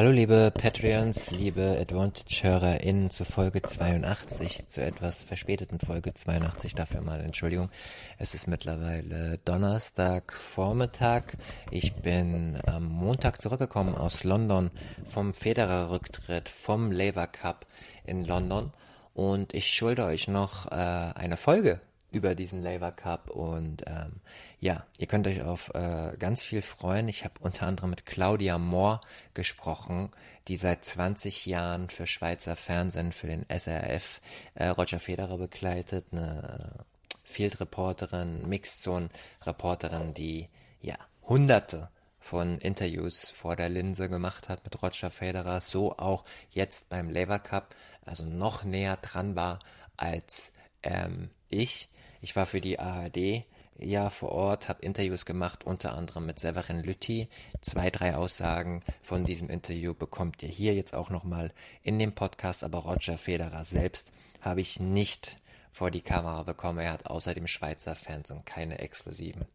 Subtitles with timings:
[0.00, 7.20] Hallo liebe Patreons, liebe Advantage-HörerInnen zu Folge 82, zu etwas verspäteten Folge 82, dafür mal
[7.20, 7.68] Entschuldigung.
[8.16, 11.36] Es ist mittlerweile Donnerstag Vormittag.
[11.70, 14.70] Ich bin am Montag zurückgekommen aus London
[15.06, 17.66] vom Federer-Rücktritt vom Labour Cup
[18.06, 18.72] in London
[19.12, 21.78] und ich schulde euch noch äh, eine Folge
[22.10, 24.20] über diesen Labour Cup und ähm,
[24.58, 27.08] ja, ihr könnt euch auf äh, ganz viel freuen.
[27.08, 29.00] Ich habe unter anderem mit Claudia Mohr
[29.34, 30.10] gesprochen,
[30.48, 34.20] die seit 20 Jahren für Schweizer Fernsehen, für den SRF
[34.54, 36.84] äh, Roger Federer begleitet, eine
[37.22, 40.48] Field-Reporterin, Mixed-Zone-Reporterin, die
[40.82, 46.88] ja hunderte von Interviews vor der Linse gemacht hat mit Roger Federer, so auch jetzt
[46.88, 49.58] beim Labour Cup, also noch näher dran war
[49.96, 51.88] als ähm, ich.
[52.20, 53.44] Ich war für die ARD
[53.78, 57.28] ja vor Ort, habe Interviews gemacht, unter anderem mit Severin Lütti.
[57.62, 61.50] Zwei, drei Aussagen von diesem Interview bekommt ihr hier jetzt auch nochmal
[61.82, 65.36] in dem Podcast, aber Roger Federer selbst habe ich nicht
[65.72, 66.80] vor die Kamera bekommen.
[66.80, 69.46] Er hat außer dem Schweizer Fernsehen keine exklusiven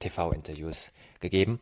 [0.00, 1.58] TV-Interviews gegeben.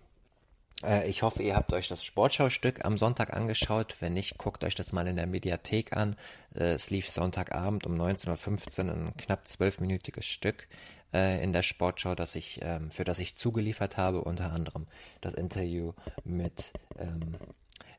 [0.82, 3.96] Äh, ich hoffe, ihr habt euch das Sportschaustück am Sonntag angeschaut.
[4.00, 6.16] Wenn nicht, guckt euch das mal in der Mediathek an.
[6.54, 10.68] Äh, es lief Sonntagabend um 19.15 Uhr ein knapp zwölfminütiges Stück
[11.12, 14.86] äh, in der Sportschau, das ich, ähm, für das ich zugeliefert habe, unter anderem
[15.20, 15.92] das Interview
[16.24, 17.36] mit ähm,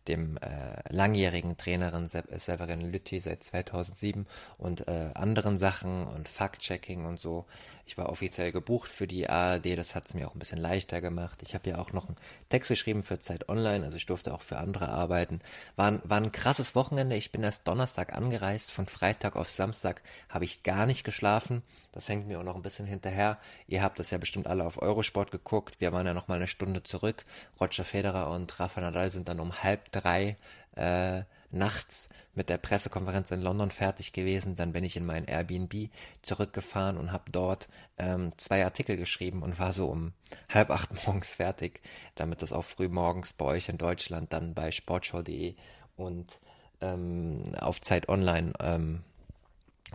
[0.07, 0.49] dem äh,
[0.89, 4.25] langjährigen Trainerin Se Severin Lütti seit 2007
[4.57, 7.45] und äh, anderen Sachen und Fact-Checking und so.
[7.85, 11.01] Ich war offiziell gebucht für die ARD, das hat es mir auch ein bisschen leichter
[11.01, 11.41] gemacht.
[11.43, 12.15] Ich habe ja auch noch einen
[12.47, 15.39] Text geschrieben für Zeit Online, also ich durfte auch für andere arbeiten.
[15.75, 17.17] War, war ein krasses Wochenende.
[17.17, 21.61] Ich bin erst Donnerstag angereist, von Freitag auf Samstag habe ich gar nicht geschlafen.
[21.91, 23.37] Das hängt mir auch noch ein bisschen hinterher.
[23.67, 25.79] Ihr habt das ja bestimmt alle auf Eurosport geguckt.
[25.79, 27.25] Wir waren ja noch mal eine Stunde zurück.
[27.59, 30.37] Roger Federer und Rafa Nadal sind dann um halb drei
[30.75, 31.23] äh,
[31.53, 34.55] nachts mit der Pressekonferenz in London fertig gewesen.
[34.55, 35.89] Dann bin ich in mein Airbnb
[36.21, 40.13] zurückgefahren und habe dort ähm, zwei Artikel geschrieben und war so um
[40.49, 41.81] halb acht morgens fertig,
[42.15, 45.55] damit das auch früh morgens bei euch in Deutschland dann bei sportshow.de
[45.95, 46.39] und
[46.81, 49.03] ähm, auf Zeit Online ähm,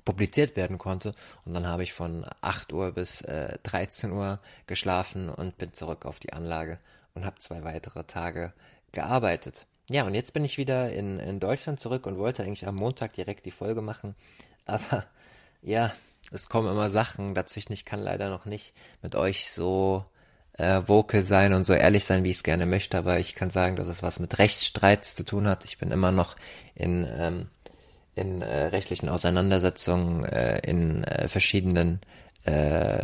[0.04, 1.14] publiziert werden konnte.
[1.44, 6.06] Und dann habe ich von 8 Uhr bis äh, 13 Uhr geschlafen und bin zurück
[6.06, 6.78] auf die Anlage
[7.14, 8.52] und habe zwei weitere Tage
[8.92, 9.66] gearbeitet.
[9.90, 13.14] Ja, und jetzt bin ich wieder in, in Deutschland zurück und wollte eigentlich am Montag
[13.14, 14.14] direkt die Folge machen.
[14.66, 15.06] Aber
[15.62, 15.92] ja,
[16.30, 17.72] es kommen immer Sachen dazwischen.
[17.72, 20.04] Ich kann leider noch nicht mit euch so
[20.52, 22.98] äh, vocal sein und so ehrlich sein, wie ich es gerne möchte.
[22.98, 25.64] Aber ich kann sagen, dass es was mit Rechtsstreits zu tun hat.
[25.64, 26.36] Ich bin immer noch
[26.74, 27.48] in, ähm,
[28.14, 32.00] in äh, rechtlichen Auseinandersetzungen, äh, in äh, verschiedenen
[32.44, 33.00] äh,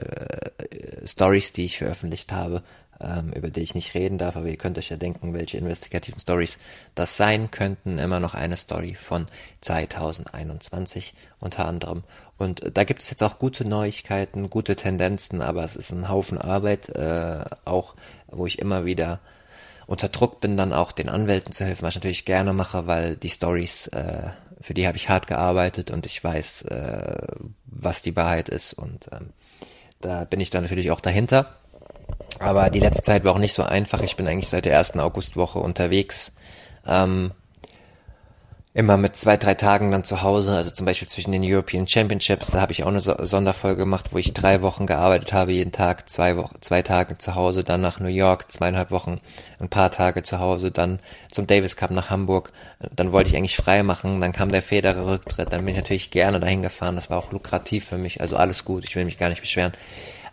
[1.06, 2.62] Stories, die ich veröffentlicht habe
[3.00, 6.21] ähm, über die ich nicht reden darf, aber ihr könnt euch ja denken, welche investigativen
[6.21, 6.59] Stories
[6.94, 7.99] das sein könnten.
[7.99, 9.27] Immer noch eine Story von
[9.60, 12.05] 2021 unter anderem.
[12.38, 16.38] Und da gibt es jetzt auch gute Neuigkeiten, gute Tendenzen, aber es ist ein Haufen
[16.38, 17.94] Arbeit, äh, auch
[18.28, 19.21] wo ich immer wieder
[19.87, 23.16] unter Druck bin, dann auch den Anwälten zu helfen, was ich natürlich gerne mache, weil
[23.16, 24.31] die Stories, äh,
[24.61, 27.26] für die habe ich hart gearbeitet und ich weiß, äh,
[27.66, 29.31] was die Wahrheit ist und ähm,
[30.00, 31.56] da bin ich dann natürlich auch dahinter.
[32.41, 34.00] Aber die letzte Zeit war auch nicht so einfach.
[34.03, 36.33] Ich bin eigentlich seit der ersten Augustwoche unterwegs.
[36.87, 37.33] Ähm,
[38.77, 42.49] immer mit zwei, drei Tagen dann zu Hause, also zum Beispiel zwischen den European Championships,
[42.49, 45.71] da habe ich auch eine so Sonderfolge gemacht, wo ich drei Wochen gearbeitet habe, jeden
[45.71, 49.21] Tag zwei Wochen, zwei Tage zu Hause, dann nach New York, zweieinhalb Wochen,
[49.61, 50.99] ein paar Tage zu Hause, dann
[51.31, 52.53] zum Davis Cup nach Hamburg,
[52.94, 56.11] dann wollte ich eigentlich frei machen, dann kam der Federer Rücktritt, dann bin ich natürlich
[56.11, 59.19] gerne dahin gefahren, das war auch lukrativ für mich, also alles gut, ich will mich
[59.19, 59.73] gar nicht beschweren.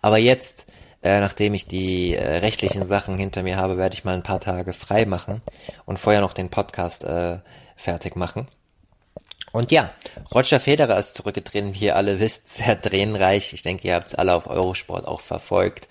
[0.02, 0.66] Aber jetzt
[1.04, 4.40] äh, nachdem ich die äh, rechtlichen Sachen hinter mir habe, werde ich mal ein paar
[4.40, 5.42] Tage frei machen
[5.86, 7.40] und vorher noch den Podcast äh,
[7.76, 8.48] fertig machen.
[9.52, 9.92] Und ja,
[10.34, 13.54] Roger Federer ist zurückgetreten, wie ihr alle wisst, sehr tränenreich.
[13.54, 15.88] Ich denke, ihr habt es alle auf Eurosport auch verfolgt.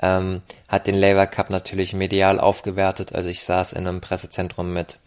[0.00, 3.14] Ähm, hat den Labour Cup natürlich medial aufgewertet.
[3.14, 4.98] Also ich saß in einem Pressezentrum mit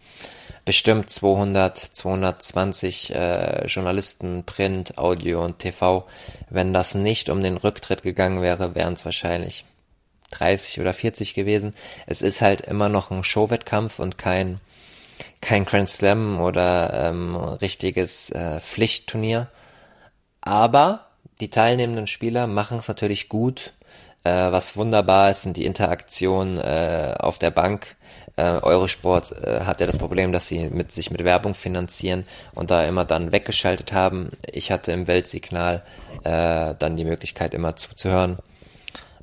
[0.66, 6.06] bestimmt 200, 220 äh, Journalisten, Print, Audio und TV.
[6.50, 9.64] Wenn das nicht um den Rücktritt gegangen wäre, wären es wahrscheinlich
[10.32, 11.72] 30 oder 40 gewesen.
[12.06, 14.60] Es ist halt immer noch ein Showwettkampf und kein
[15.40, 19.48] kein Grand Slam oder ähm, richtiges äh, Pflichtturnier.
[20.40, 21.06] Aber
[21.40, 23.72] die teilnehmenden Spieler machen es natürlich gut.
[24.24, 27.96] Äh, was wunderbar ist, sind die Interaktionen äh, auf der Bank.
[28.36, 32.24] Äh, Eurosport äh, hat ja das Problem, dass sie mit sich mit Werbung finanzieren
[32.54, 34.30] und da immer dann weggeschaltet haben.
[34.52, 35.82] Ich hatte im Weltsignal
[36.22, 38.38] äh, dann die Möglichkeit immer zuzuhören.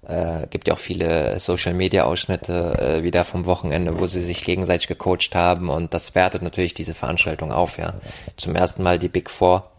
[0.07, 4.43] Äh, gibt ja auch viele Social Media Ausschnitte äh, wieder vom Wochenende, wo sie sich
[4.43, 7.93] gegenseitig gecoacht haben und das wertet natürlich diese Veranstaltung auf, ja.
[8.35, 9.71] Zum ersten Mal die Big Four,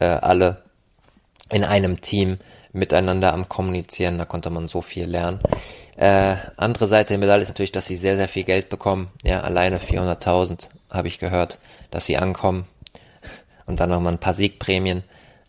[0.00, 0.62] äh, alle
[1.52, 2.38] in einem Team
[2.72, 5.40] miteinander am Kommunizieren, da konnte man so viel lernen.
[5.98, 9.10] Äh, andere Seite der Medaille ist natürlich, dass sie sehr, sehr viel Geld bekommen.
[9.24, 11.58] Ja, alleine 400.000 habe ich gehört,
[11.90, 12.66] dass sie ankommen.
[13.66, 15.02] Und dann nochmal ein paar Siegprämien.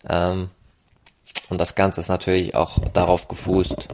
[0.08, 0.50] Ähm,
[1.50, 3.88] und das Ganze ist natürlich auch darauf gefußt,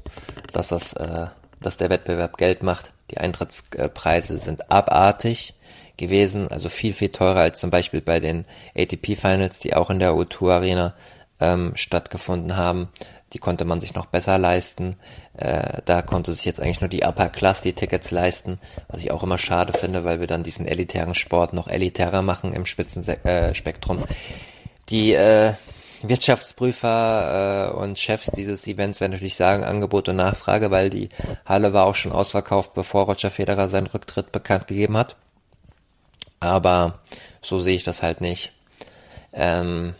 [0.54, 1.26] dass das, äh,
[1.60, 2.92] dass der Wettbewerb Geld macht.
[3.10, 5.54] Die Eintrittspreise sind abartig
[5.98, 9.98] gewesen, also viel, viel teurer als zum Beispiel bei den ATP Finals, die auch in
[9.98, 10.94] der O2 Arena
[11.38, 12.88] ähm, stattgefunden haben.
[13.32, 14.96] Die konnte man sich noch besser leisten.
[15.36, 19.10] Äh, da konnte sich jetzt eigentlich nur die Upper Class die Tickets leisten, was ich
[19.10, 23.98] auch immer schade finde, weil wir dann diesen elitären Sport noch elitärer machen im Spitzenspektrum.
[23.98, 24.06] Äh,
[24.88, 25.54] die äh,
[26.02, 31.08] Wirtschaftsprüfer äh, und Chefs dieses Events werden natürlich sagen, Angebot und Nachfrage, weil die
[31.44, 35.16] Halle war auch schon ausverkauft, bevor Roger Federer seinen Rücktritt bekannt gegeben hat.
[36.38, 37.00] Aber
[37.42, 38.52] so sehe ich das halt nicht.
[39.32, 39.94] Ähm,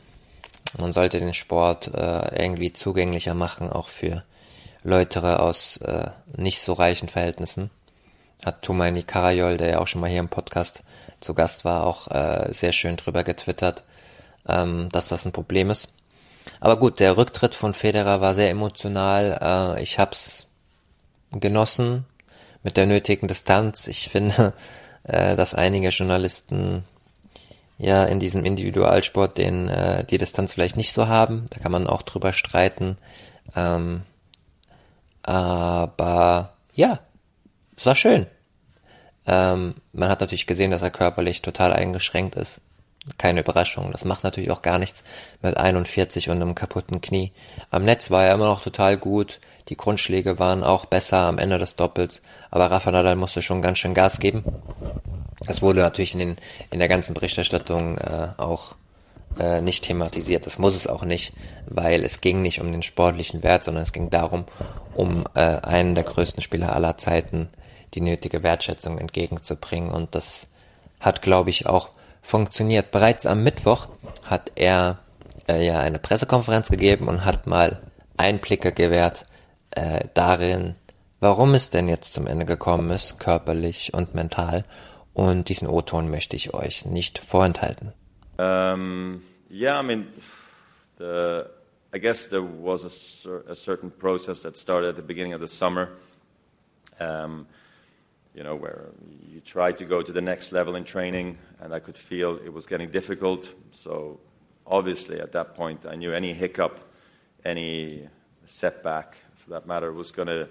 [0.79, 4.25] man sollte den Sport äh, irgendwie zugänglicher machen, auch für
[4.83, 7.71] Leute aus äh, nicht so reichen Verhältnissen.
[8.45, 10.83] Hat Tumaini Karajol, der ja auch schon mal hier im Podcast
[11.21, 13.85] zu Gast war, auch äh, sehr schön drüber getwittert
[14.49, 15.89] ähm, dass das ein Problem ist.
[16.61, 19.77] Aber gut, der Rücktritt von Federer war sehr emotional.
[19.77, 20.47] Äh, ich hab's
[21.33, 22.05] genossen
[22.63, 23.89] mit der nötigen Distanz.
[23.89, 24.53] Ich finde,
[25.05, 26.85] äh, dass einige Journalisten
[27.79, 31.47] ja in diesem Individualsport den äh, die Distanz vielleicht nicht so haben.
[31.51, 32.97] Da kann man auch drüber streiten.
[33.55, 34.03] Ähm,
[35.23, 37.01] aber ja,
[37.77, 38.27] es war schön.
[39.27, 42.61] Ähm, man hat natürlich gesehen, dass er körperlich total eingeschränkt ist
[43.19, 43.93] keine Überraschung.
[43.93, 45.05] Das macht natürlich auch gar nichts
[45.43, 47.33] mit 41 und einem kaputten Knie.
[47.71, 49.41] Am Netz war er immer noch total gut.
[49.69, 52.23] Die Grundschläge waren auch besser am Ende des Doppels.
[52.51, 54.45] Aber Rafa Nadal musste schon ganz schön Gas geben.
[55.47, 56.37] Das wurde natürlich in, den,
[56.71, 58.75] in der ganzen Berichterstattung äh, auch
[59.39, 60.47] äh, nicht thematisiert.
[60.47, 61.33] Das muss es auch nicht,
[61.67, 64.45] weil es ging nicht um den sportlichen Wert, sondern es ging darum,
[64.95, 67.49] um äh, einen der größten Spieler aller Zeiten
[67.95, 69.91] die nötige Wertschätzung entgegenzubringen.
[69.91, 70.49] Und das
[71.01, 71.91] hat, glaube ich, auch
[72.27, 72.91] funktioniert.
[72.91, 73.89] Bereits am Mittwoch
[74.25, 74.99] hat er
[75.49, 77.81] äh, ja eine Pressekonferenz gegeben und hat mal
[78.17, 79.27] Einblicke gewährt
[79.71, 80.75] äh, darin,
[81.21, 84.65] warum es denn jetzt zum Ende gekommen ist, körperlich und mental.
[85.15, 87.93] Und diesen O-Ton möchte ich euch nicht vorenthalten.
[88.39, 90.09] Um, yeah, I mean,
[90.99, 91.45] the,
[91.95, 95.47] I guess there was a, a certain process that started at the beginning of the
[95.47, 95.89] summer.
[96.99, 97.47] Um,
[98.37, 98.91] you know, where
[99.27, 102.53] you try to go to the next level in training, and I could feel it
[102.53, 103.53] was getting difficult.
[103.71, 104.21] So,
[104.67, 106.79] obviously, at that point, I knew any hiccup,
[107.47, 108.09] any
[108.45, 110.51] setback, for that matter, was going to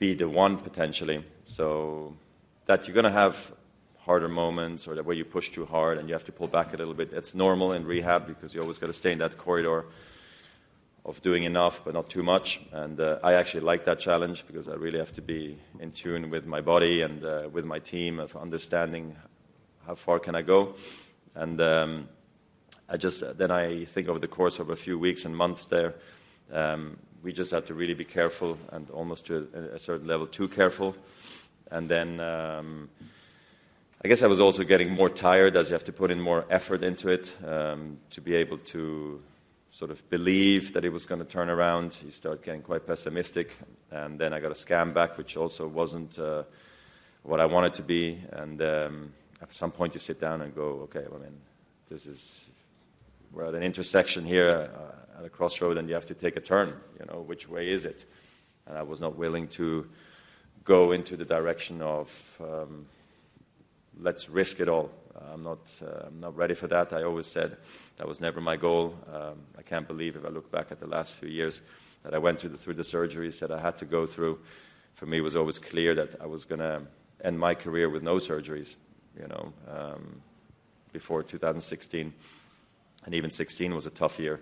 [0.00, 1.24] be the one potentially.
[1.44, 2.16] So,
[2.66, 3.52] that you're going to have
[4.00, 6.74] harder moments or that where you push too hard and you have to pull back
[6.74, 7.12] a little bit.
[7.12, 9.86] It's normal in rehab because you always got to stay in that corridor
[11.04, 12.60] of doing enough but not too much.
[12.72, 16.30] And uh, I actually like that challenge because I really have to be in tune
[16.30, 19.14] with my body and uh, with my team of understanding
[19.86, 20.74] how far can I go.
[21.34, 22.08] And um,
[22.88, 25.94] I just then I think over the course of a few weeks and months there,
[26.52, 30.26] um, we just have to really be careful and almost to a, a certain level
[30.26, 30.96] too careful.
[31.70, 32.20] And then.
[32.20, 32.88] Um,
[34.04, 36.44] I guess I was also getting more tired as you have to put in more
[36.50, 39.22] effort into it um, to be able to
[39.74, 41.98] sort of believe that it was going to turn around.
[42.04, 43.56] You start getting quite pessimistic.
[43.90, 46.44] And then I got a scam back, which also wasn't uh,
[47.24, 48.20] what I wanted to be.
[48.30, 49.12] And um,
[49.42, 51.40] at some point, you sit down and go, okay, well, I mean,
[51.90, 52.50] this is,
[53.32, 56.40] we're at an intersection here uh, at a crossroad, and you have to take a
[56.40, 56.72] turn.
[57.00, 58.04] You know, which way is it?
[58.68, 59.88] And I was not willing to
[60.62, 62.86] go into the direction of um,
[64.00, 64.92] let's risk it all.
[65.32, 66.92] I'm not, uh, I'm not ready for that.
[66.92, 67.56] I always said
[67.96, 68.98] that was never my goal.
[69.12, 71.60] Um, I can't believe, if I look back at the last few years,
[72.02, 74.38] that I went the, through the surgeries that I had to go through.
[74.94, 76.82] For me, it was always clear that I was going to
[77.22, 78.76] end my career with no surgeries,
[79.18, 80.22] you know, um,
[80.92, 82.12] before 2016.
[83.04, 84.40] And even 16 was a tough year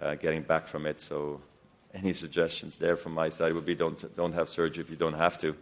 [0.00, 1.00] uh, getting back from it.
[1.00, 1.40] So
[1.94, 5.14] any suggestions there from my side would be don't don't have surgery if you don't
[5.14, 5.56] have to,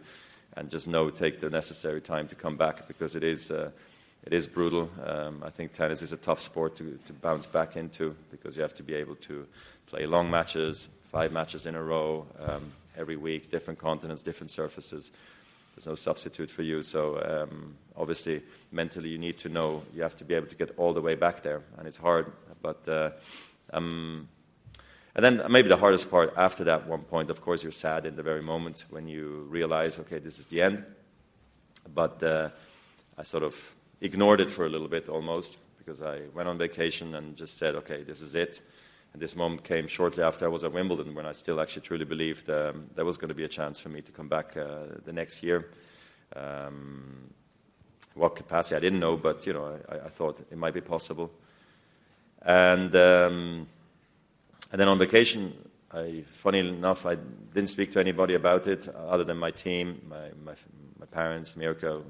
[0.57, 3.51] and just know take the necessary time to come back because it is.
[3.51, 3.71] Uh,
[4.25, 4.89] it is brutal.
[5.05, 8.63] Um, I think tennis is a tough sport to, to bounce back into because you
[8.63, 9.45] have to be able to
[9.85, 15.11] play long matches, five matches in a row, um, every week, different continents, different surfaces.
[15.75, 16.81] There's no substitute for you.
[16.81, 18.41] So um, obviously,
[18.71, 21.15] mentally, you need to know you have to be able to get all the way
[21.15, 22.31] back there, and it's hard.
[22.61, 23.11] But uh,
[23.73, 24.27] um,
[25.15, 28.15] and then maybe the hardest part after that one point, of course, you're sad in
[28.15, 30.83] the very moment when you realize, okay, this is the end.
[31.93, 32.49] But uh,
[33.17, 33.55] I sort of
[34.01, 37.75] ignored it for a little bit almost because I went on vacation and just said,
[37.75, 38.61] okay, this is it.
[39.13, 42.05] And this moment came shortly after I was at Wimbledon when I still actually truly
[42.05, 44.87] believed um, there was going to be a chance for me to come back uh,
[45.03, 45.69] the next year.
[46.35, 47.29] Um,
[48.13, 51.31] what capacity I didn't know, but you know I, I thought it might be possible.
[52.41, 53.67] And um,
[54.71, 55.53] and then on vacation,
[55.91, 60.29] I, funny enough, I didn't speak to anybody about it other than my team, my
[60.43, 60.55] my,
[60.99, 62.03] my parents, Mirko.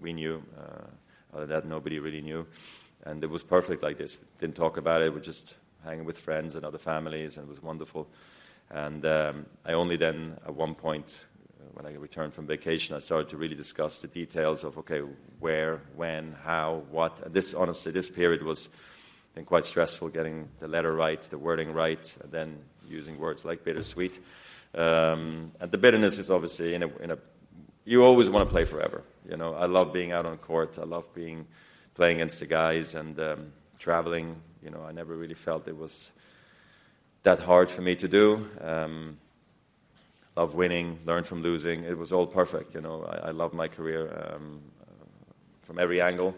[0.00, 0.42] We knew.
[0.58, 0.86] Uh,
[1.32, 2.46] other than that, nobody really knew.
[3.06, 4.18] And it was perfect like this.
[4.38, 5.12] Didn't talk about it.
[5.12, 8.08] We're just hanging with friends and other families, and it was wonderful.
[8.70, 11.24] And um, I only then, at one point,
[11.58, 15.00] uh, when I returned from vacation, I started to really discuss the details of okay,
[15.38, 17.20] where, when, how, what.
[17.24, 18.68] And this, honestly, this period was
[19.34, 22.58] then quite stressful getting the letter right, the wording right, and then
[22.88, 24.18] using words like bittersweet.
[24.74, 27.18] Um, and the bitterness is obviously in a, in a
[27.84, 29.02] you always want to play forever.
[29.30, 30.76] You know, I love being out on court.
[30.76, 31.46] I love being
[31.94, 34.34] playing against the guys and um, traveling.
[34.60, 36.10] You know, I never really felt it was
[37.22, 38.48] that hard for me to do.
[38.60, 39.18] Um,
[40.36, 41.84] love winning, learn from losing.
[41.84, 42.74] It was all perfect.
[42.74, 44.62] You know, I, I love my career um,
[45.62, 46.34] from every angle,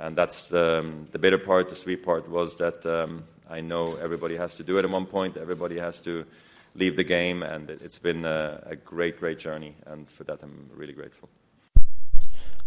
[0.00, 1.68] and that's um, the bitter part.
[1.68, 5.06] The sweet part was that um, I know everybody has to do it at one
[5.06, 5.36] point.
[5.36, 6.26] Everybody has to
[6.74, 10.70] leave the game, and it's been a, a great, great journey, and for that I'm
[10.74, 11.28] really grateful.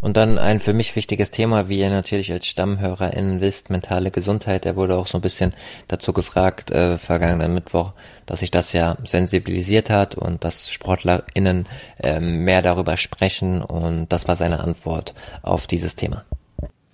[0.02, 4.66] Und dann ein für mich wichtiges Thema, wie ihr natürlich als StammhörerInnen wisst, mentale Gesundheit.
[4.66, 5.54] Er wurde auch so ein bisschen
[5.88, 7.94] dazu gefragt, äh, vergangenen Mittwoch,
[8.25, 11.68] dass sich das ja sensibilisiert hat und dass SportlerInnen
[12.00, 13.62] äh, mehr darüber sprechen.
[13.62, 16.25] Und das war seine Antwort auf dieses Thema.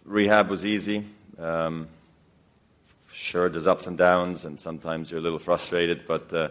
[0.09, 1.03] Rehab was easy.
[1.37, 1.87] Um,
[3.11, 6.49] sure, there's ups and downs, and sometimes you're a little frustrated, but uh,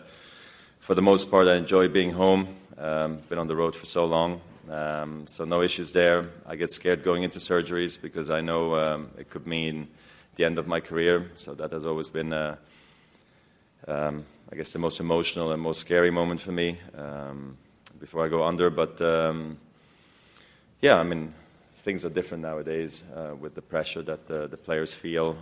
[0.81, 2.49] for the most part, I enjoy being home.
[2.77, 6.31] Um, been on the road for so long, um, so no issues there.
[6.47, 9.89] I get scared going into surgeries because I know um, it could mean
[10.37, 11.31] the end of my career.
[11.37, 12.57] So that has always been, uh,
[13.89, 17.57] um, I guess, the most emotional and most scary moment for me um,
[17.99, 18.71] before I go under.
[18.71, 19.59] But um,
[20.81, 21.33] yeah, I mean,
[21.75, 25.37] things are different nowadays uh, with the pressure that the, the players feel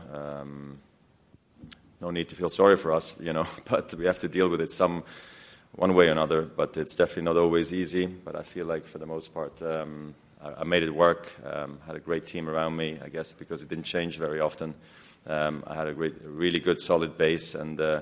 [2.00, 4.60] no need to feel sorry for us, you know, but we have to deal with
[4.60, 5.02] it some
[5.72, 6.42] one way or another.
[6.42, 8.06] But it's definitely not always easy.
[8.06, 11.32] But I feel like for the most part, um, I, I, made it work.
[11.44, 14.74] Um, had a great team around me, I guess, because it didn't change very often.
[15.26, 18.00] Um, I had a great, really good, solid base, and uh,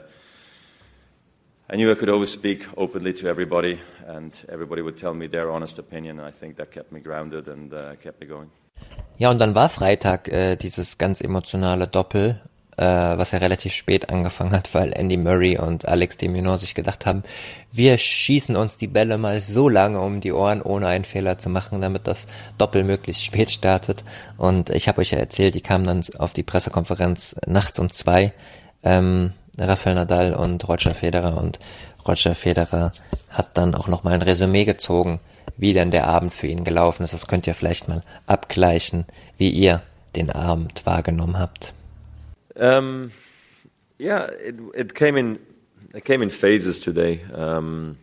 [1.68, 5.50] I knew I could always speak openly to everybody, and everybody would tell me their
[5.50, 6.18] honest opinion.
[6.20, 8.50] And I think that kept me grounded and uh, kept me going.
[9.18, 12.40] Ja, und dann war Freitag äh, dieses ganz emotionale Doppel
[12.76, 16.74] äh, was ja relativ spät angefangen hat, weil Andy Murray und Alex de Minaur sich
[16.74, 17.22] gedacht haben,
[17.72, 21.50] wir schießen uns die Bälle mal so lange um die Ohren, ohne einen Fehler zu
[21.50, 22.26] machen, damit das
[22.58, 24.04] Doppel möglichst spät startet.
[24.36, 28.32] Und ich habe euch ja erzählt, die kamen dann auf die Pressekonferenz nachts um zwei,
[28.82, 31.58] ähm, Rafael Nadal und Roger Federer und
[32.06, 32.92] Roger Federer
[33.30, 35.18] hat dann auch nochmal ein Resümee gezogen,
[35.56, 37.14] wie denn der Abend für ihn gelaufen ist.
[37.14, 39.06] Das könnt ihr vielleicht mal abgleichen,
[39.38, 39.82] wie ihr
[40.14, 41.72] den Abend wahrgenommen habt.
[42.56, 43.12] Um,
[43.98, 45.38] yeah, it, it came in
[45.94, 47.22] it came in phases today.
[47.32, 47.98] Um,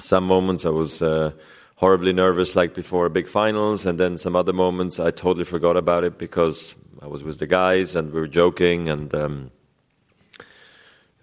[0.00, 1.32] some moments I was uh,
[1.76, 5.76] horribly nervous, like before a big finals, and then some other moments I totally forgot
[5.76, 9.50] about it because I was with the guys and we were joking, and um,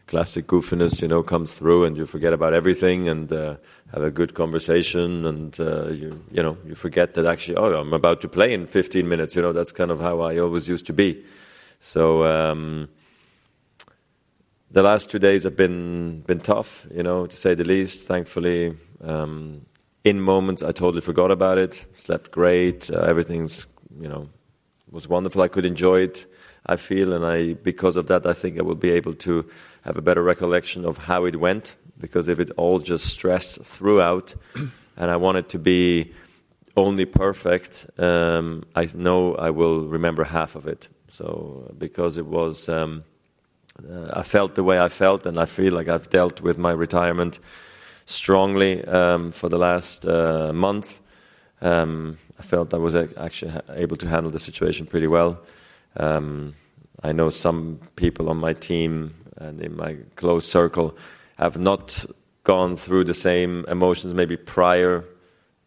[0.08, 3.58] classic goofiness, you know, comes through, and you forget about everything and uh,
[3.92, 7.94] have a good conversation, and uh, you you know you forget that actually, oh, I'm
[7.94, 9.36] about to play in 15 minutes.
[9.36, 11.24] You know, that's kind of how I always used to be.
[11.84, 12.88] So um,
[14.72, 18.08] the last two days have been been tough, you know, to say the least.
[18.08, 19.66] Thankfully, um,
[20.06, 21.86] in moments I totally forgot about it.
[21.96, 22.90] Slept great.
[22.90, 23.68] Uh, everything's
[24.00, 24.30] you know
[24.92, 25.42] was wonderful.
[25.42, 26.26] I could enjoy it.
[26.66, 29.46] I feel, and I because of that, I think I will be able to
[29.82, 31.76] have a better recollection of how it went.
[32.00, 34.36] Because if it all just stressed throughout,
[34.96, 36.14] and I want it to be
[36.78, 40.88] only perfect, um, I know I will remember half of it.
[41.08, 43.04] So because it was um,
[43.80, 46.72] uh, I felt the way I felt, and I feel like I've dealt with my
[46.72, 47.40] retirement
[48.06, 51.00] strongly um, for the last uh, month.
[51.62, 55.40] Um, I felt I was actually able to handle the situation pretty well.
[55.98, 56.56] Um,
[57.04, 60.96] I know some people on my team and in my close circle
[61.38, 62.06] have not
[62.44, 65.06] gone through the same emotions maybe prior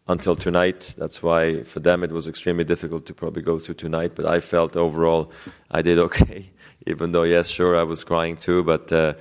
[0.07, 0.95] until tonight.
[0.97, 4.13] That's why for them it was extremely difficult to probably go through tonight.
[4.15, 5.31] But I felt overall
[5.69, 6.49] I did okay,
[6.85, 8.63] even though yes, sure I was crying too.
[8.63, 9.13] But uh,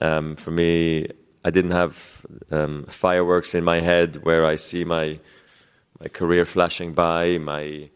[0.00, 1.08] um, for me,
[1.44, 5.18] I didn't have um, fireworks in my head where I see my
[6.00, 7.90] my career flashing by, my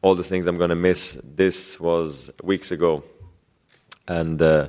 [0.00, 1.18] all the things I'm going to miss.
[1.22, 3.04] This was weeks ago,
[4.08, 4.40] and.
[4.40, 4.68] Uh,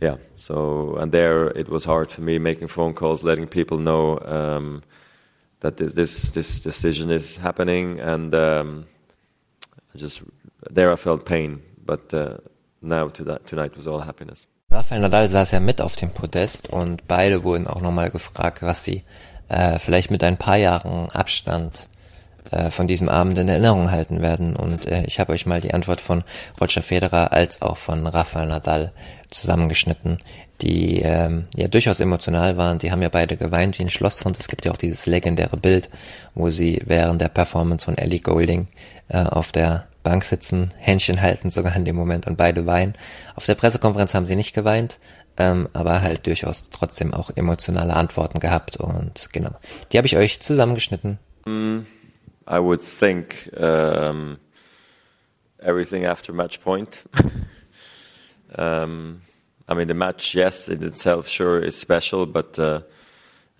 [0.00, 4.18] yeah, so and there it was hard for me making phone calls, letting people know
[4.18, 4.82] um,
[5.60, 8.86] that this, this, this decision is happening, and um,
[9.94, 10.22] I just
[10.70, 12.38] there I felt pain, but uh,
[12.82, 14.46] now to that, tonight was all happiness.
[14.70, 18.82] Rafael Nadal saß ja mit auf dem Podest und beide wurden auch nochmal gefragt, was
[18.82, 19.04] sie
[19.48, 21.88] äh, vielleicht mit ein paar Jahren Abstand
[22.50, 24.56] äh, von diesem Abend in Erinnerung halten werden.
[24.56, 26.24] Und äh, ich habe euch mal die Antwort von
[26.60, 28.92] Roger Federer als auch von Rafael Nadal
[29.30, 30.18] zusammengeschnitten,
[30.62, 32.80] die ähm, ja durchaus emotional waren.
[32.80, 34.38] Sie haben ja beide geweint wie ein Schlosshund.
[34.38, 35.90] Es gibt ja auch dieses legendäre Bild,
[36.34, 38.68] wo sie während der Performance von Ellie Golding
[39.08, 42.94] äh, auf der Bank sitzen, Händchen halten sogar in dem Moment und beide weinen.
[43.34, 44.98] Auf der Pressekonferenz haben sie nicht geweint,
[45.36, 49.50] ähm, aber halt durchaus trotzdem auch emotionale Antworten gehabt und genau,
[49.90, 51.18] die habe ich euch zusammengeschnitten.
[51.46, 51.80] Mm,
[52.46, 54.38] I would think um,
[55.60, 57.02] everything after match point.
[58.56, 59.22] Um,
[59.68, 62.82] I mean, the match, yes, in itself, sure, is special, but uh,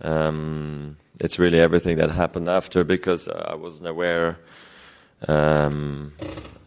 [0.00, 4.38] um, it's really everything that happened after because I wasn't aware
[5.26, 6.12] um,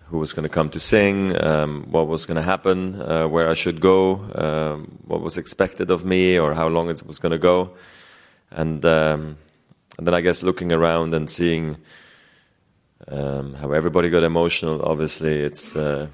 [0.08, 3.50] who was going to come to sing, um, what was going to happen, uh, where
[3.50, 7.34] I should go, um, what was expected of me, or how long it was going
[7.34, 7.76] to go,
[8.52, 11.78] and and then I guess looking around and seeing
[13.10, 14.82] how everybody got emotional.
[14.84, 15.76] Obviously, it's.
[15.76, 16.08] Uh,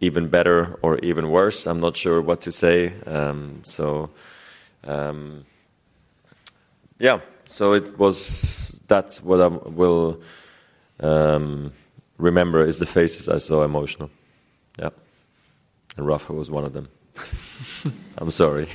[0.00, 1.66] even better or even worse.
[1.66, 2.92] I'm not sure what to say.
[3.06, 4.10] Um, so,
[4.84, 5.44] um,
[6.98, 10.20] yeah, so it was that's what I will
[11.00, 11.72] um,
[12.16, 14.10] remember is the faces I saw emotional.
[14.78, 14.90] Yeah,
[15.96, 16.88] and Rafa was one of them.
[18.18, 18.68] I'm sorry.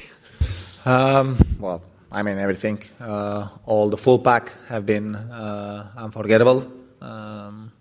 [0.86, 2.84] Um, well, I mean everything.
[3.00, 6.70] Uh, all the full pack have been uh, unforgettable,
[7.04, 7.72] um,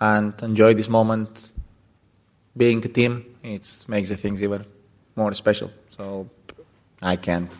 [0.00, 1.52] and enjoy this moment
[2.56, 4.64] being a team, it makes the things even
[5.16, 5.70] more special.
[5.90, 6.28] So
[7.00, 7.56] I can't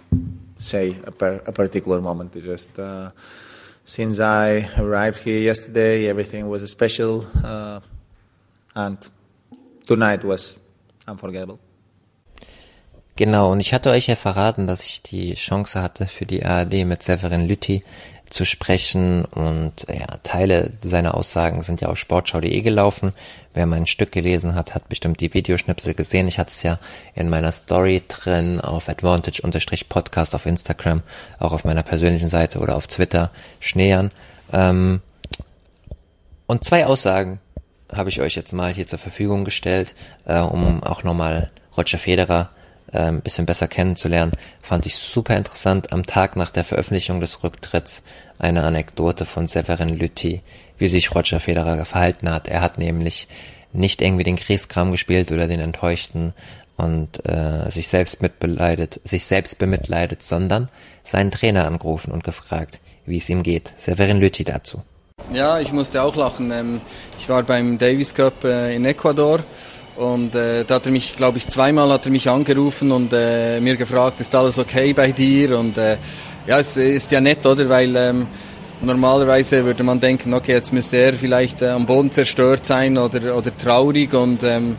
[0.59, 2.37] say a, per, a particular moment.
[2.37, 3.11] It just uh,
[3.85, 7.81] since I arrived here yesterday, everything was special, uh,
[8.75, 8.99] and
[9.87, 10.59] tonight was
[11.07, 11.59] unforgettable.
[13.17, 16.85] Genau, und ich hatte euch ja verraten, dass ich die Chance hatte, für die ARD
[16.85, 17.85] mit Severin Lütti
[18.35, 23.13] zu sprechen und ja, Teile seiner Aussagen sind ja auf sportschau.de gelaufen.
[23.55, 26.27] Wer mein Stück gelesen hat, hat bestimmt die Videoschnipsel gesehen.
[26.27, 26.81] Ich hatte es ja
[27.15, 31.03] in meiner Story drin auf Advantage-Podcast auf Instagram,
[31.39, 34.11] auch auf meiner persönlichen Seite oder auf Twitter, Schneern.
[34.53, 35.01] Ähm,
[36.47, 37.39] und zwei Aussagen
[37.93, 39.95] habe ich euch jetzt mal hier zur Verfügung gestellt,
[40.27, 42.51] äh, um auch nochmal Roger Federer
[42.93, 48.03] ein bisschen besser kennenzulernen, fand ich super interessant am Tag nach der Veröffentlichung des Rücktritts
[48.39, 50.43] eine Anekdote von Severin Lütti,
[50.79, 52.49] wie sich Roger Federer verhalten hat.
[52.49, 53.29] Er hat nämlich
[53.73, 56.33] nicht irgendwie den Kriegskram gespielt oder den Enttäuschten
[56.77, 60.69] und äh, sich selbst mitbeleidet, sich selbst bemitleidet, sondern
[61.03, 63.73] seinen Trainer angerufen und gefragt, wie es ihm geht.
[63.77, 64.83] Severin Lütti dazu.
[65.33, 66.51] Ja, ich musste auch lachen.
[66.51, 66.81] Ähm,
[67.19, 69.45] ich war beim Davis Cup äh, in Ecuador
[69.97, 73.61] und äh, da hat er mich, glaube ich, zweimal hat er mich angerufen und äh,
[73.61, 75.59] mir gefragt, ist alles okay bei dir?
[75.59, 75.97] Und äh,
[76.47, 77.69] ja, es ist ja nett, oder?
[77.69, 78.27] Weil ähm,
[78.83, 83.37] normalerweise würde man denken, okay, jetzt müsste er vielleicht äh, am Boden zerstört sein oder,
[83.37, 84.13] oder traurig.
[84.15, 84.77] Und ähm,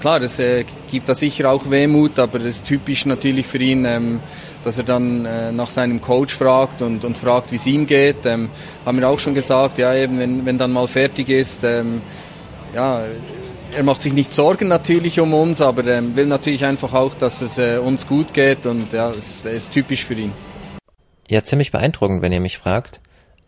[0.00, 3.84] klar, es äh, gibt da sicher auch Wehmut, aber es ist typisch natürlich für ihn.
[3.84, 4.20] Ähm,
[4.64, 8.26] dass er dann äh, nach seinem Coach fragt und, und fragt, wie es ihm geht.
[8.26, 8.48] Ähm,
[8.84, 12.02] haben wir auch schon gesagt, ja, eben, wenn, wenn dann mal fertig ist, ähm,
[12.74, 13.02] ja,
[13.74, 17.42] er macht sich nicht Sorgen natürlich um uns, aber ähm, will natürlich einfach auch, dass
[17.42, 20.32] es äh, uns gut geht und ja, es ist typisch für ihn.
[21.28, 23.00] Ja, ziemlich beeindruckend, wenn ihr mich fragt.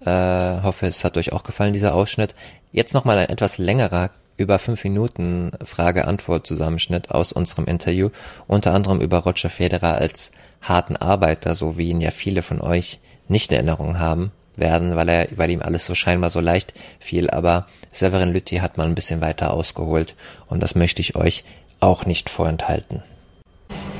[0.05, 2.35] Äh, hoffe, es hat euch auch gefallen, dieser Ausschnitt.
[2.73, 8.11] Jetzt nochmal ein etwas längerer, über fünf Minuten Frage-Antwort-Zusammenschnitt aus unserem Interview,
[8.47, 13.01] unter anderem über Roger Federer als harten Arbeiter, so wie ihn ja viele von euch
[13.27, 17.31] nicht in Erinnerung haben werden, weil er, weil ihm alles so scheinbar so leicht fiel.
[17.31, 20.15] Aber Severin Lütti hat mal ein bisschen weiter ausgeholt
[20.47, 21.45] und das möchte ich euch
[21.81, 23.03] auch nicht vorenthalten.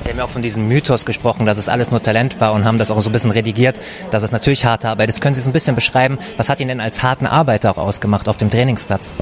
[0.03, 2.65] Sie haben ja auch von diesem Mythos gesprochen, dass es alles nur Talent war und
[2.65, 3.79] haben das auch so ein bisschen redigiert,
[4.11, 5.21] dass es natürlich harte Arbeit ist.
[5.21, 6.17] Können Sie es ein bisschen beschreiben?
[6.37, 9.13] Was hat ihn denn als harten Arbeiter auch ausgemacht auf dem Trainingsplatz?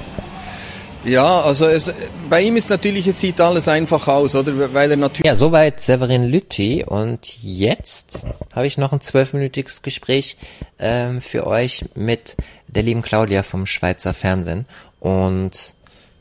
[1.05, 1.93] Ja, also es,
[2.29, 4.73] bei ihm ist natürlich, es sieht alles einfach aus, oder?
[4.73, 5.25] Weil er natürlich.
[5.25, 10.37] Ja, soweit Severin Lütti und jetzt habe ich noch ein zwölfminütiges Gespräch
[10.79, 12.35] ähm, für euch mit
[12.67, 14.65] der lieben Claudia vom Schweizer Fernsehen
[14.99, 15.75] und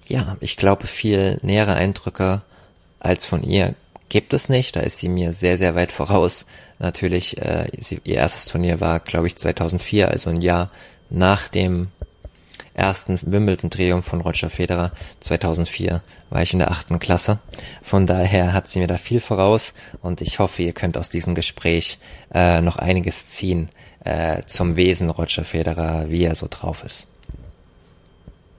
[0.06, 2.42] ja, ich glaube viel nähere Eindrücke
[3.00, 3.74] als von ihr
[4.08, 4.76] gibt es nicht.
[4.76, 6.46] Da ist sie mir sehr, sehr weit voraus.
[6.78, 10.70] Natürlich, äh, sie, ihr erstes Turnier war, glaube ich, 2004, also ein Jahr
[11.10, 11.88] nach dem
[12.76, 17.38] ersten Wimbledon-Triumph von Roger Federer 2004 war ich in der achten Klasse.
[17.82, 21.34] Von daher hat sie mir da viel voraus und ich hoffe, ihr könnt aus diesem
[21.34, 21.98] Gespräch
[22.32, 23.70] äh, noch einiges ziehen
[24.04, 27.08] äh, zum Wesen Roger Federer, wie er so drauf ist.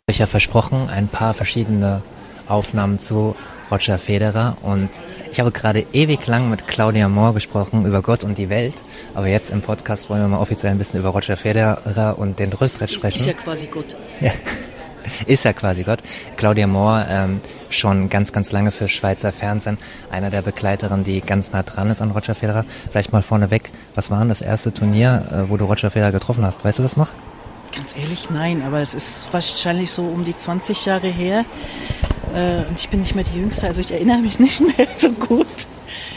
[0.09, 2.01] Ich habe versprochen, ein paar verschiedene
[2.47, 3.35] Aufnahmen zu
[3.69, 4.89] Roger Federer und
[5.31, 8.75] ich habe gerade ewig lang mit Claudia Moore gesprochen über Gott und die Welt,
[9.13, 12.53] aber jetzt im Podcast wollen wir mal offiziell ein bisschen über Roger Federer und den
[12.53, 13.19] Rüstret sprechen.
[13.19, 13.95] Ist ja quasi Gott.
[14.21, 14.31] Ja.
[15.25, 15.99] Ist ja quasi Gott.
[16.35, 19.77] Claudia Moore, ähm, schon ganz, ganz lange für Schweizer Fernsehen,
[20.11, 22.65] einer der Begleiterinnen, die ganz nah dran ist an Roger Federer.
[22.91, 26.45] Vielleicht mal vorneweg, was war denn das erste Turnier, äh, wo du Roger Federer getroffen
[26.45, 26.63] hast?
[26.63, 27.11] Weißt du das noch?
[27.75, 31.45] Ganz ehrlich, nein, aber es ist wahrscheinlich so um die 20 Jahre her.
[32.33, 35.11] Äh, und ich bin nicht mehr die Jüngste, also ich erinnere mich nicht mehr so
[35.11, 35.47] gut.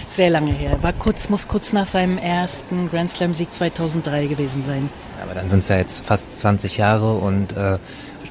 [0.09, 0.83] Sehr lange her.
[0.83, 4.91] War kurz, muss kurz nach seinem ersten Grand Slam Sieg 2003 gewesen sein.
[5.23, 7.79] Aber dann sind es ja jetzt fast 20 Jahre und äh,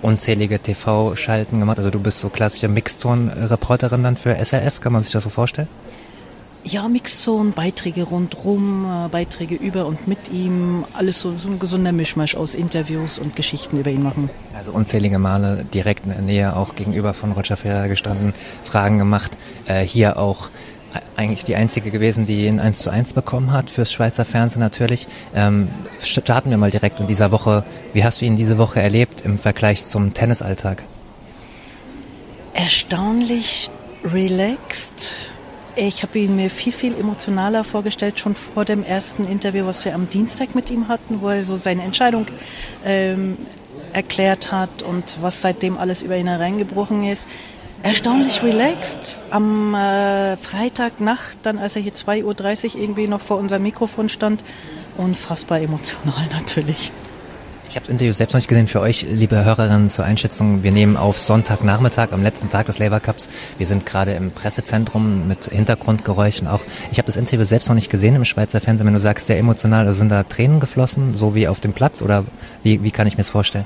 [0.02, 1.78] unzählige TV-Schalten gemacht.
[1.78, 5.70] Also du bist so klassische Mixton-Reporterin dann für SRF, kann man sich das so vorstellen?
[6.72, 11.92] Ja, Mixzone, Beiträge rundrum, äh, Beiträge über und mit ihm, alles so, so ein gesunder
[11.92, 14.30] Mischmasch aus Interviews und Geschichten über ihn machen.
[14.56, 19.36] Also unzählige Male direkt in der Nähe auch gegenüber von Roger Federer gestanden, Fragen gemacht,
[19.66, 20.50] äh, hier auch
[21.16, 25.08] eigentlich die einzige gewesen, die ihn eins zu eins bekommen hat fürs Schweizer Fernsehen natürlich.
[25.34, 25.70] Ähm,
[26.02, 27.64] starten wir mal direkt in dieser Woche.
[27.94, 30.84] Wie hast du ihn diese Woche erlebt im Vergleich zum Tennisalltag?
[32.54, 33.70] Erstaunlich
[34.04, 35.16] relaxed,
[35.76, 39.96] ich habe ihn mir viel, viel emotionaler vorgestellt, schon vor dem ersten Interview, was wir
[39.96, 42.26] am Dienstag mit ihm hatten, wo er so seine Entscheidung
[42.86, 43.38] ähm,
[43.94, 47.28] erklärt hat und was seitdem alles über ihn hereingebrochen ist.
[47.82, 49.20] Erstaunlich relaxed.
[49.30, 54.44] Am äh, Freitagnacht, dann als er hier 2.30 Uhr irgendwie noch vor unserem Mikrofon stand,
[54.98, 56.92] unfassbar emotional natürlich.
[57.70, 58.66] Ich habe das Interview selbst noch nicht gesehen.
[58.66, 60.64] Für euch, liebe Hörerinnen, zur Einschätzung.
[60.64, 63.30] Wir nehmen auf Sonntagnachmittag, am letzten Tag des Labour Cups.
[63.60, 66.62] Wir sind gerade im Pressezentrum mit Hintergrundgeräuschen auch.
[66.92, 68.88] Ich habe das Interview selbst noch nicht gesehen im Schweizer Fernsehen.
[68.88, 72.02] Wenn du sagst, sehr emotional, also sind da Tränen geflossen, so wie auf dem Platz?
[72.02, 72.26] Oder
[72.64, 73.66] wie, wie kann ich mir das vorstellen?